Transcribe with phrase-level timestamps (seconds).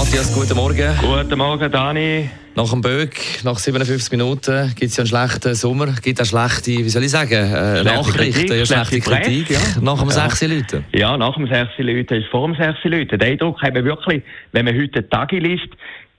[0.00, 0.94] Matthias, guten Morgen.
[0.98, 2.30] Guten Morgen, Dani.
[2.54, 6.70] Nach dem Böck, nach 57 Minuten, gibt es ja einen schlechten Sommer, gibt auch schlechte,
[6.70, 9.50] wie soll ich sagen, äh, Nachrichten, Kritik, ja, schlechte Kritik.
[9.50, 9.58] Ja.
[9.82, 10.30] Nach dem Ja.
[10.30, 10.84] 6 Leuten.
[10.94, 13.18] Ja, nach dem 6 Leute ist vor dem 6 Leute.
[13.18, 15.68] Den Eindruck haben wir wirklich, wenn man heute den Tagi liest,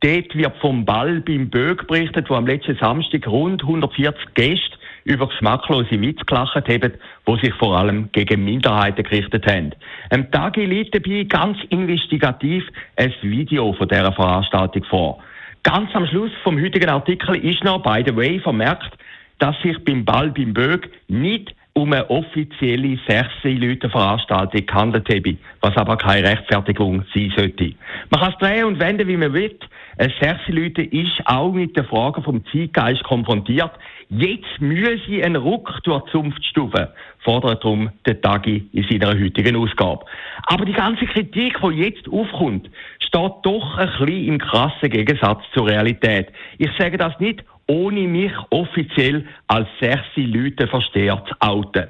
[0.00, 4.75] dort wird vom Ball beim Böck berichtet, wo am letzten Samstag rund 140 Gäste
[5.06, 6.92] über geschmacklose Witze gelacht haben,
[7.28, 9.72] die sich vor allem gegen Minderheiten gerichtet haben.
[10.10, 12.64] Am Tagi liegt dabei ganz investigativ
[12.96, 15.18] ein Video von dieser Veranstaltung vor.
[15.62, 18.98] Ganz am Schluss vom heutigen Artikel ist noch, by the way, vermerkt,
[19.38, 25.36] dass sich beim Ball beim Bög nicht um eine offizielle 16 Leute Veranstaltung gehandelt habe,
[25.60, 27.74] was aber keine Rechtfertigung sein sollte.
[28.10, 29.56] Man kann es drehen und wenden, wie man will.
[29.98, 33.70] 16 Leute ist auch mit der Frage vom Zeitgeist konfrontiert.
[34.10, 36.92] Jetzt müssen sie einen Ruck durch die Zunftstufe,
[37.24, 40.04] fordert darum der Tagi in seiner heutigen Ausgabe.
[40.48, 45.66] Aber die ganze Kritik, die jetzt aufkommt, steht doch ein bisschen im krassen Gegensatz zur
[45.66, 46.28] Realität.
[46.58, 51.88] Ich sage das nicht, ohne mich offiziell als sechste Leute versteher zu outen.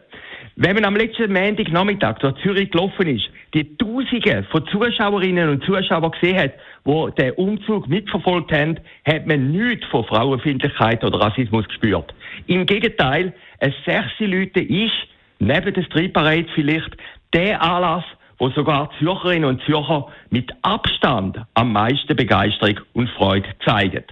[0.55, 5.64] Wenn man am letzten Montag Nachmittag durch Zürich gelaufen ist, die Tausende von Zuschauerinnen und
[5.64, 6.52] Zuschauern gesehen hat,
[6.84, 12.14] die den Umzug mitverfolgt haben, hat man nichts von Frauenfeindlichkeit oder Rassismus gespürt.
[12.47, 14.94] Im Gegenteil, ein sechste Leute ist,
[15.39, 16.97] neben der Street Parade vielleicht,
[17.33, 18.05] der Anlass,
[18.39, 24.05] wo sogar Zürcherinnen und Zürcher mit Abstand am meisten Begeisterung und Freude zeigen.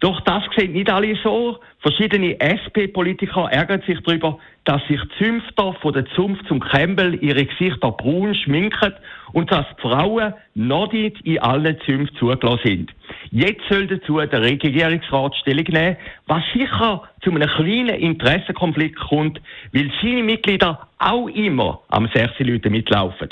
[0.00, 1.58] Doch das sehen nicht alle so.
[1.80, 7.92] Verschiedene SP-Politiker ärgern sich darüber, dass sich Zünfter von der Zunft zum Krempel ihre Gesichter
[7.92, 8.94] braun schminken
[9.32, 12.90] und dass Frauen noch nicht in allen Zünften zugelassen sind.
[13.30, 19.40] Jetzt soll dazu der Regierungsrat Stellung nehmen, was sicher zu einem kleinen Interessenkonflikt kommt,
[19.72, 23.28] weil seine Mitglieder auch immer am 16 Leuten mitlaufen.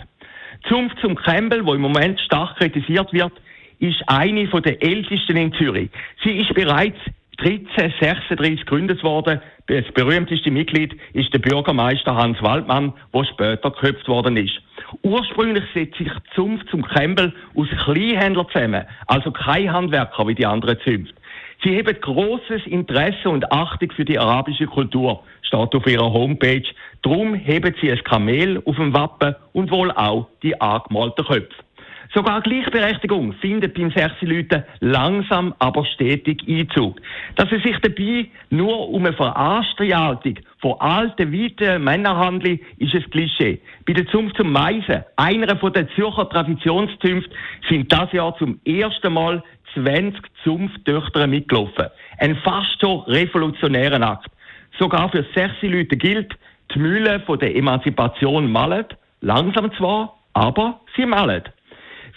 [0.68, 3.32] Zunft zum Krempel, wo im Moment stark kritisiert wird,
[3.78, 5.90] ist eine von der ältesten in Zürich.
[6.24, 6.98] Sie ist bereits
[7.38, 9.40] 1336 gegründet worden.
[9.68, 14.60] Das berühmteste Mitglied ist der Bürgermeister Hans Waldmann, der später geköpft worden ist.
[15.02, 20.80] Ursprünglich setzt sich Zunft zum Krempel aus Kleinhändlern zusammen, also kein Handwerker wie die anderen
[20.80, 21.14] Zünfte.
[21.62, 26.62] Sie haben großes Interesse und Achtung für die arabische Kultur, steht auf ihrer Homepage.
[27.02, 31.67] Darum heben sie ein Kamel auf dem Wappen und wohl auch die angemalten Köpfe.
[32.14, 37.00] Sogar Gleichberechtigung findet beim 16 Leuten langsam, aber stetig Einzug.
[37.36, 43.10] Dass es sich dabei nur um eine Veranstaltung von alten, weiten Männern handelt, ist ein
[43.10, 43.60] Klischee.
[43.86, 47.36] Bei der Zunft zum Meisen, einer den Zürcher Traditionszünften,
[47.68, 49.42] sind das Jahr zum ersten Mal
[49.74, 50.14] 20
[50.44, 51.88] Zunfttöchter mitgelaufen.
[52.18, 54.30] Ein fast schon revolutionären Akt.
[54.78, 56.34] Sogar für 16 Leute gilt,
[56.74, 58.86] die Mühle von der Emanzipation malen,
[59.20, 61.42] langsam zwar, aber sie malen.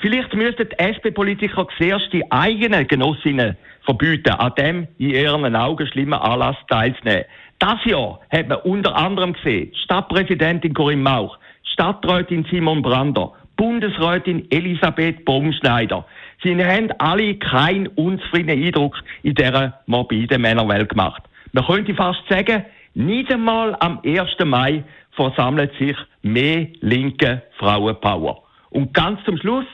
[0.02, 6.20] Vielleicht müssten die SP-Politiker zuerst die eigenen Genossinnen verbieten, an dem in ihren Augen schlimmen
[6.20, 7.26] Anlass teilzunehmen.
[7.60, 15.24] Das Jahr hat man unter anderem gesehen, Stadtpräsidentin Corinne Mauch, Stadträtin Simon Brander, Bundesrätin Elisabeth
[15.24, 16.04] Baumschneider.
[16.42, 21.22] Sie haben alle keinen unzufriedenen Eindruck in dieser morbiden Männerwelt gemacht.
[21.54, 24.30] Man könnte fast sagen, nicht einmal am 1.
[24.46, 28.42] Mai versammelt sich mehr linke Frauenpower.
[28.72, 29.66] Und ganz zum Schluss,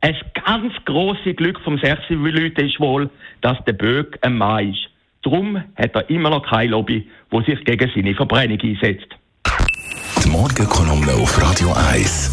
[0.00, 4.88] ein ganz grosses Glück vom 16 Leuten ist wohl, dass der Böck ein Mann ist.
[5.22, 9.08] Darum hat er immer noch keine Lobby, die sich gegen seine Verbrennung einsetzt.
[10.24, 12.32] Die Morgenkolumne auf Radio 1.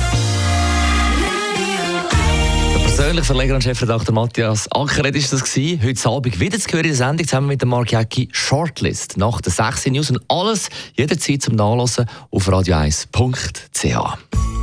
[2.75, 5.81] Der persönliche Verleger und Chefredakteur Matthias Ackeret ist das gewesen.
[5.83, 9.41] Heute Abend wieder zu hören in der Sendung zusammen mit dem Mark Jäcki Shortlist nach
[9.41, 14.62] der 6 News und alles jederzeit zum Nachlesen auf radio1.ch.